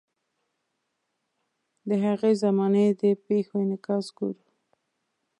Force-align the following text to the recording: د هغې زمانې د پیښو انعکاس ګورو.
د 1.87 1.89
هغې 2.05 2.31
زمانې 2.43 2.85
د 3.01 3.03
پیښو 3.25 3.55
انعکاس 3.63 4.05
ګورو. 4.17 4.43